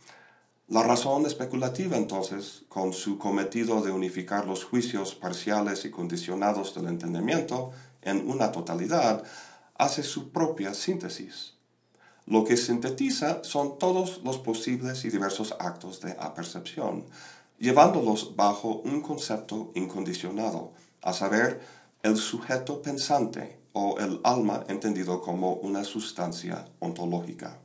La 0.70 0.84
razón 0.84 1.26
especulativa, 1.26 1.98
entonces, 1.98 2.64
con 2.70 2.94
su 2.94 3.18
cometido 3.18 3.82
de 3.82 3.90
unificar 3.92 4.46
los 4.46 4.64
juicios 4.64 5.16
parciales 5.16 5.84
y 5.84 5.90
condicionados 5.90 6.76
del 6.76 6.86
entendimiento 6.86 7.72
en 8.04 8.30
una 8.30 8.52
totalidad, 8.52 9.24
hace 9.80 10.04
su 10.04 10.30
propia 10.30 10.76
síntesis. 10.76 11.56
Lo 12.28 12.44
que 12.44 12.56
sintetiza 12.56 13.44
son 13.44 13.80
todos 13.80 14.22
los 14.24 14.38
posibles 14.38 15.06
y 15.06 15.10
diversos 15.10 15.56
actos 15.58 16.02
de 16.02 16.16
apercepción, 16.20 17.08
llevándolos 17.58 18.36
bajo 18.36 18.76
un 18.86 19.02
concepto 19.02 19.72
incondicionado, 19.74 20.74
a 21.02 21.14
saber, 21.14 21.62
el 22.04 22.16
sujeto 22.16 22.84
pensante 22.84 23.60
o 23.74 23.98
el 24.00 24.22
alma 24.24 24.66
entendido 24.68 25.20
como 25.20 25.54
una 25.54 25.84
sustancia 25.84 26.68
ontológica. 26.78 27.60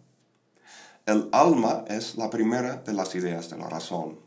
El 1.07 1.29
alma 1.33 1.85
es 1.87 2.17
la 2.17 2.31
primera 2.31 2.77
de 2.77 2.95
las 2.95 3.15
ideas 3.15 3.51
de 3.51 3.59
la 3.59 3.69
razón. 3.69 4.19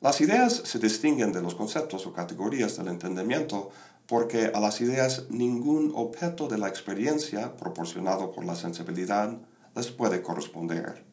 Las 0.00 0.22
ideas 0.22 0.62
se 0.64 0.78
distinguen 0.78 1.30
de 1.30 1.42
los 1.42 1.54
conceptos 1.54 2.06
o 2.06 2.14
categorías 2.14 2.78
del 2.78 2.88
entendimiento 2.88 3.68
porque 4.06 4.50
a 4.54 4.60
las 4.60 4.80
ideas 4.80 5.26
ningún 5.28 5.92
objeto 5.94 6.48
de 6.48 6.56
la 6.56 6.68
experiencia 6.68 7.54
proporcionado 7.54 8.32
por 8.32 8.46
la 8.46 8.56
sensibilidad 8.56 9.36
les 9.76 9.88
puede 9.88 10.22
corresponder. 10.22 11.04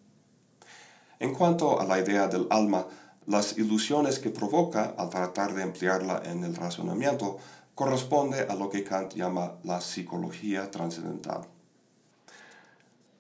En 1.20 1.34
cuanto 1.34 1.82
a 1.82 1.84
la 1.84 2.00
idea 2.00 2.30
del 2.30 2.48
alma, 2.50 2.88
las 3.26 3.58
ilusiones 3.58 4.20
que 4.20 4.30
provoca 4.30 4.96
al 4.98 5.10
tratar 5.10 5.54
de 5.54 5.64
emplearla 5.64 6.22
en 6.24 6.46
el 6.46 6.56
razonamiento 6.56 7.40
corresponde 7.74 8.48
a 8.48 8.56
lo 8.56 8.70
que 8.70 8.86
Kant 8.86 9.16
llama 9.16 9.56
la 9.64 9.82
psicología 9.82 10.72
trascendental. 10.72 11.55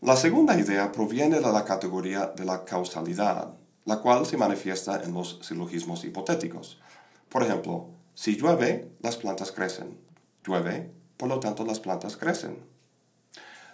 La 0.06 0.16
segunda 0.16 0.56
idea 0.56 0.92
proviene 0.92 1.40
de 1.40 1.52
la 1.52 1.66
categoría 1.66 2.28
de 2.28 2.46
la 2.46 2.64
causalidad, 2.64 3.56
la 3.86 3.98
cual 4.02 4.28
se 4.28 4.38
manifiesta 4.38 5.02
en 5.02 5.16
los 5.16 5.40
silogismos 5.42 6.06
hipotéticos. 6.06 6.80
Por 7.28 7.42
ejemplo, 7.42 7.90
si 8.14 8.38
llueve, 8.38 8.92
las 9.00 9.18
plantas 9.18 9.52
crecen. 9.52 9.98
Llueve, 10.46 10.94
por 11.18 11.28
lo 11.28 11.40
tanto 11.40 11.66
las 11.66 11.80
plantas 11.80 12.18
crecen. 12.18 12.64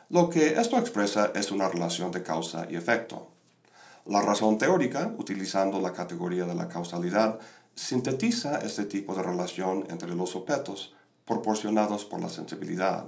Lo 0.07 0.29
que 0.29 0.53
esto 0.57 0.77
expresa 0.77 1.33
es 1.35 1.51
una 1.51 1.67
relación 1.67 2.13
de 2.13 2.23
causa 2.23 2.65
y 2.69 2.77
efecto. 2.77 3.27
La 4.05 4.21
razón 4.21 4.57
teórica, 4.57 5.13
utilizando 5.17 5.81
la 5.81 5.91
categoría 5.91 6.45
de 6.45 6.55
la 6.55 6.69
causalidad, 6.69 7.39
sintetiza 7.75 8.59
este 8.59 8.85
tipo 8.85 9.13
de 9.15 9.23
relación 9.23 9.85
entre 9.89 10.15
los 10.15 10.37
objetos 10.37 10.95
proporcionados 11.25 12.05
por 12.05 12.21
la 12.21 12.29
sensibilidad. 12.29 13.07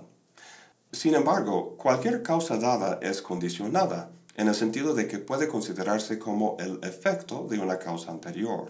Sin 0.94 1.16
embargo, 1.16 1.76
cualquier 1.76 2.22
causa 2.22 2.58
dada 2.58 3.00
es 3.02 3.24
condicionada, 3.24 4.12
en 4.36 4.48
el 4.48 4.54
sentido 4.54 4.94
de 4.94 5.08
que 5.08 5.18
puede 5.18 5.48
considerarse 5.48 6.20
como 6.20 6.56
el 6.60 6.80
efecto 6.84 7.48
de 7.50 7.58
una 7.58 7.80
causa 7.80 8.12
anterior. 8.12 8.70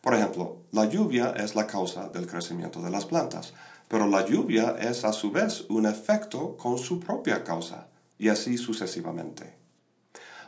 Por 0.00 0.14
ejemplo, 0.14 0.58
la 0.70 0.84
lluvia 0.84 1.34
es 1.36 1.56
la 1.56 1.66
causa 1.66 2.08
del 2.08 2.28
crecimiento 2.28 2.80
de 2.82 2.90
las 2.90 3.04
plantas, 3.04 3.52
pero 3.88 4.06
la 4.06 4.24
lluvia 4.24 4.76
es 4.78 5.04
a 5.04 5.12
su 5.12 5.32
vez 5.32 5.64
un 5.68 5.86
efecto 5.86 6.56
con 6.56 6.78
su 6.78 7.00
propia 7.00 7.42
causa, 7.42 7.88
y 8.16 8.28
así 8.28 8.56
sucesivamente. 8.56 9.56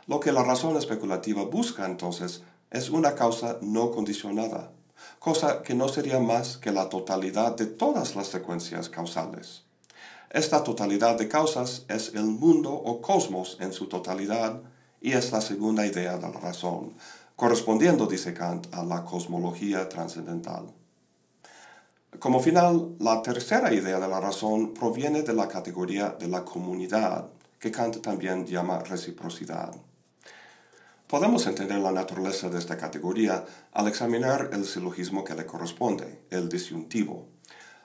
Lo 0.05 0.21
que 0.21 0.31
la 0.31 0.43
razón 0.43 0.77
especulativa 0.77 1.43
busca 1.43 1.85
entonces 1.85 2.43
es 2.71 2.89
una 2.89 3.13
causa 3.13 3.57
no 3.61 3.91
condicionada, 3.91 4.71
cosa 5.19 5.63
que 5.63 5.75
no 5.75 5.89
sería 5.89 6.19
más 6.19 6.55
que 6.55 6.71
la 6.71 6.87
totalidad 6.87 7.57
de 7.57 7.65
todas 7.65 8.15
las 8.15 8.27
secuencias 8.27 8.87
causales. 8.87 9.66
Esta 10.29 10.63
totalidad 10.63 11.17
de 11.17 11.29
causas 11.29 11.85
es 11.87 12.13
el 12.13 12.25
mundo 12.25 12.73
o 12.73 13.01
cosmos 13.01 13.57
en 13.61 13.71
su 13.71 13.87
totalidad 13.87 14.61
y 14.99 15.13
es 15.13 15.31
la 15.31 15.39
segunda 15.39 15.85
idea 15.85 16.17
de 16.17 16.21
la 16.21 16.39
razón, 16.39 16.95
correspondiendo, 17.37 18.07
dice 18.07 18.33
Kant, 18.33 18.67
a 18.73 18.83
la 18.83 19.05
cosmología 19.05 19.87
trascendental. 19.87 20.65
Como 22.19 22.41
final, 22.41 22.95
la 22.99 23.21
tercera 23.21 23.73
idea 23.73 23.99
de 23.99 24.07
la 24.07 24.19
razón 24.19 24.73
proviene 24.73 25.21
de 25.21 25.33
la 25.33 25.47
categoría 25.47 26.09
de 26.19 26.27
la 26.27 26.43
comunidad, 26.43 27.29
que 27.59 27.71
Kant 27.71 28.01
también 28.01 28.45
llama 28.45 28.79
reciprocidad. 28.79 29.73
Podemos 31.07 31.47
entender 31.47 31.79
la 31.79 31.93
naturaleza 31.93 32.49
de 32.49 32.59
esta 32.59 32.75
categoría 32.75 33.45
al 33.71 33.87
examinar 33.87 34.49
el 34.51 34.65
silogismo 34.65 35.23
que 35.23 35.35
le 35.35 35.45
corresponde, 35.45 36.23
el 36.31 36.49
disyuntivo. 36.49 37.27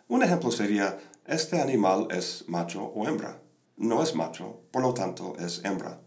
Un 0.08 0.24
ejemplo 0.24 0.50
sería, 0.50 0.98
este 1.26 1.60
animal 1.60 2.08
es 2.10 2.44
macho 2.48 2.82
o 2.82 3.06
hembra. 3.06 3.40
No 3.76 4.02
es 4.02 4.16
macho, 4.16 4.60
por 4.72 4.82
lo 4.82 4.92
tanto 4.92 5.36
es 5.38 5.64
hembra. 5.64 6.00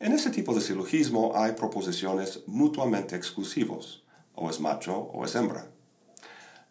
En 0.00 0.12
ese 0.12 0.28
tipo 0.30 0.54
de 0.54 0.60
silogismo 0.60 1.32
hay 1.34 1.52
proposiciones 1.52 2.42
mutuamente 2.46 3.16
exclusivos, 3.16 4.04
o 4.34 4.50
es 4.50 4.60
macho 4.60 4.94
o 4.94 5.24
es 5.24 5.34
hembra. 5.34 5.66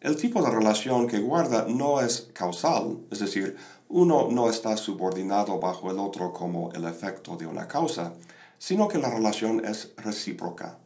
El 0.00 0.16
tipo 0.16 0.40
de 0.40 0.50
relación 0.50 1.08
que 1.08 1.18
guarda 1.18 1.66
no 1.68 2.00
es 2.00 2.28
causal, 2.32 3.00
es 3.10 3.18
decir, 3.18 3.56
uno 3.88 4.28
no 4.30 4.48
está 4.48 4.76
subordinado 4.76 5.58
bajo 5.58 5.90
el 5.90 5.98
otro 5.98 6.32
como 6.32 6.70
el 6.72 6.84
efecto 6.84 7.36
de 7.36 7.46
una 7.46 7.66
causa, 7.66 8.14
sino 8.56 8.86
que 8.86 8.98
la 8.98 9.10
relación 9.10 9.64
es 9.64 9.92
recíproca. 9.96 10.78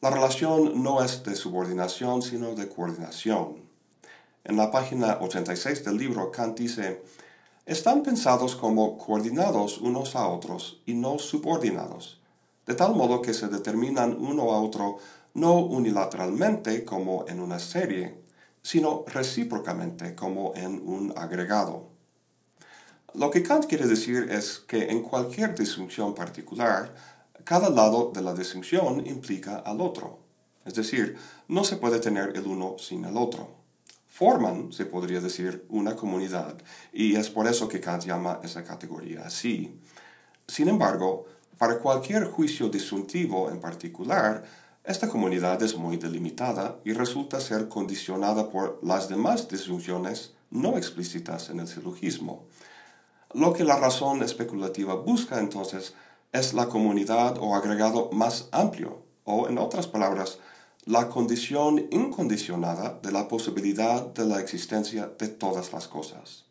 La 0.00 0.08
relación 0.08 0.82
no 0.82 1.04
es 1.04 1.22
de 1.24 1.36
subordinación, 1.36 2.22
sino 2.22 2.54
de 2.54 2.70
coordinación. 2.70 3.69
En 4.44 4.56
la 4.56 4.70
página 4.70 5.18
86 5.20 5.84
del 5.84 5.98
libro, 5.98 6.30
Kant 6.30 6.58
dice, 6.58 7.02
están 7.66 8.02
pensados 8.02 8.56
como 8.56 8.96
coordinados 8.96 9.78
unos 9.78 10.16
a 10.16 10.26
otros 10.28 10.80
y 10.86 10.94
no 10.94 11.18
subordinados, 11.18 12.20
de 12.66 12.74
tal 12.74 12.94
modo 12.94 13.20
que 13.20 13.34
se 13.34 13.48
determinan 13.48 14.16
uno 14.18 14.52
a 14.52 14.60
otro 14.62 14.96
no 15.34 15.58
unilateralmente 15.58 16.84
como 16.86 17.26
en 17.28 17.38
una 17.38 17.58
serie, 17.58 18.18
sino 18.62 19.04
recíprocamente 19.06 20.14
como 20.14 20.54
en 20.56 20.80
un 20.88 21.12
agregado. 21.16 21.88
Lo 23.12 23.30
que 23.30 23.42
Kant 23.42 23.66
quiere 23.66 23.86
decir 23.86 24.28
es 24.30 24.58
que 24.58 24.90
en 24.90 25.02
cualquier 25.02 25.54
disjunción 25.54 26.14
particular, 26.14 26.94
cada 27.44 27.68
lado 27.68 28.10
de 28.14 28.22
la 28.22 28.32
disjunción 28.34 29.06
implica 29.06 29.56
al 29.58 29.80
otro. 29.82 30.20
Es 30.64 30.74
decir, 30.74 31.16
no 31.48 31.62
se 31.64 31.76
puede 31.76 32.00
tener 32.00 32.36
el 32.36 32.46
uno 32.46 32.76
sin 32.78 33.04
el 33.04 33.16
otro. 33.16 33.59
Forman, 34.10 34.72
se 34.72 34.86
podría 34.86 35.20
decir, 35.20 35.64
una 35.68 35.94
comunidad, 35.94 36.56
y 36.92 37.14
es 37.14 37.30
por 37.30 37.46
eso 37.46 37.68
que 37.68 37.80
Kant 37.80 38.04
llama 38.04 38.40
esa 38.42 38.64
categoría 38.64 39.22
así. 39.24 39.72
Sin 40.48 40.68
embargo, 40.68 41.26
para 41.56 41.78
cualquier 41.78 42.24
juicio 42.24 42.68
disjuntivo 42.68 43.50
en 43.50 43.60
particular, 43.60 44.42
esta 44.82 45.08
comunidad 45.08 45.62
es 45.62 45.76
muy 45.76 45.96
delimitada 45.96 46.80
y 46.84 46.92
resulta 46.92 47.40
ser 47.40 47.68
condicionada 47.68 48.50
por 48.50 48.80
las 48.82 49.08
demás 49.08 49.48
disjunciones 49.48 50.32
no 50.50 50.76
explícitas 50.76 51.48
en 51.48 51.60
el 51.60 51.68
silogismo. 51.68 52.46
Lo 53.32 53.52
que 53.52 53.62
la 53.62 53.78
razón 53.78 54.24
especulativa 54.24 54.94
busca 54.94 55.38
entonces 55.38 55.94
es 56.32 56.52
la 56.52 56.68
comunidad 56.68 57.38
o 57.38 57.54
agregado 57.54 58.10
más 58.10 58.48
amplio, 58.50 59.04
o 59.24 59.48
en 59.48 59.58
otras 59.58 59.86
palabras, 59.86 60.40
la 60.86 61.08
condición 61.08 61.88
incondicionada 61.90 62.98
de 63.02 63.12
la 63.12 63.28
posibilidad 63.28 64.06
de 64.06 64.24
la 64.24 64.40
existencia 64.40 65.10
de 65.18 65.28
todas 65.28 65.72
las 65.72 65.88
cosas. 65.88 66.44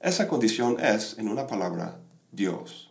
Esa 0.00 0.26
condición 0.26 0.80
es, 0.80 1.16
en 1.18 1.28
una 1.28 1.46
palabra, 1.46 1.98
Dios. 2.32 2.90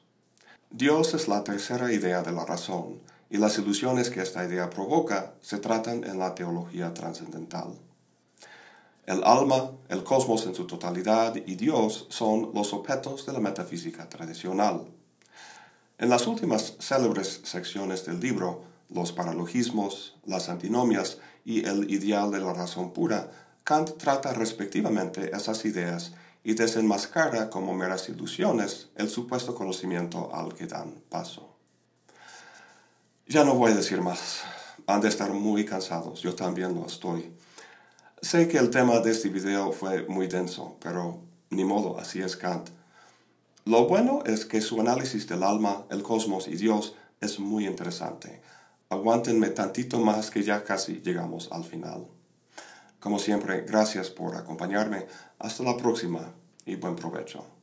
Dios 0.69 1.13
es 1.13 1.27
la 1.27 1.43
tercera 1.43 1.91
idea 1.91 2.21
de 2.21 2.31
la 2.31 2.45
razón, 2.45 3.01
y 3.29 3.37
las 3.37 3.57
ilusiones 3.57 4.09
que 4.09 4.21
esta 4.21 4.45
idea 4.45 4.69
provoca 4.69 5.33
se 5.41 5.57
tratan 5.57 6.05
en 6.05 6.17
la 6.17 6.33
teología 6.33 6.93
trascendental. 6.93 7.73
El 9.05 9.23
alma, 9.23 9.71
el 9.89 10.03
cosmos 10.03 10.45
en 10.45 10.55
su 10.55 10.65
totalidad 10.65 11.35
y 11.35 11.55
Dios 11.55 12.07
son 12.09 12.51
los 12.53 12.73
objetos 12.73 13.25
de 13.25 13.33
la 13.33 13.39
metafísica 13.39 14.07
tradicional. 14.09 14.85
En 15.97 16.09
las 16.09 16.27
últimas 16.27 16.75
célebres 16.79 17.41
secciones 17.43 18.05
del 18.05 18.19
libro, 18.19 18.63
los 18.89 19.11
paralogismos, 19.11 20.15
las 20.25 20.49
antinomias 20.49 21.19
y 21.43 21.65
el 21.65 21.91
ideal 21.91 22.31
de 22.31 22.39
la 22.39 22.53
razón 22.53 22.91
pura, 22.91 23.31
Kant 23.63 23.97
trata 23.97 24.33
respectivamente 24.33 25.35
esas 25.35 25.65
ideas 25.65 26.13
y 26.43 26.53
desenmascara 26.53 27.49
como 27.49 27.73
meras 27.73 28.07
ilusiones 28.07 28.87
el 28.95 29.09
supuesto 29.09 29.53
conocimiento 29.53 30.33
al 30.33 30.53
que 30.53 30.67
dan 30.67 30.93
paso. 31.09 31.53
Ya 33.27 33.43
no 33.43 33.55
voy 33.55 33.71
a 33.71 33.75
decir 33.75 33.99
más. 33.99 34.43
Han 34.85 35.01
de 35.01 35.09
estar 35.09 35.33
muy 35.33 35.65
cansados, 35.65 36.21
yo 36.21 36.33
también 36.33 36.73
lo 36.73 36.85
estoy. 36.85 37.33
Sé 38.21 38.47
que 38.47 38.57
el 38.57 38.69
tema 38.69 38.99
de 39.01 39.11
este 39.11 39.27
video 39.27 39.73
fue 39.73 40.07
muy 40.07 40.27
denso, 40.27 40.77
pero 40.81 41.19
ni 41.49 41.65
modo, 41.65 41.99
así 41.99 42.21
es 42.21 42.37
Kant. 42.37 42.69
Lo 43.65 43.85
bueno 43.85 44.23
es 44.25 44.45
que 44.45 44.61
su 44.61 44.79
análisis 44.79 45.27
del 45.27 45.43
alma, 45.43 45.85
el 45.89 46.03
cosmos 46.03 46.47
y 46.47 46.55
Dios 46.55 46.95
es 47.19 47.37
muy 47.37 47.67
interesante. 47.67 48.41
Aguántenme 48.89 49.49
tantito 49.49 49.99
más 49.99 50.31
que 50.31 50.43
ya 50.43 50.63
casi 50.63 51.01
llegamos 51.01 51.49
al 51.51 51.65
final. 51.65 52.07
Como 53.01 53.19
siempre, 53.19 53.61
gracias 53.61 54.09
por 54.09 54.35
acompañarme. 54.35 55.07
Hasta 55.39 55.63
la 55.63 55.75
próxima 55.75 56.33
y 56.65 56.75
buen 56.75 56.95
provecho. 56.95 57.56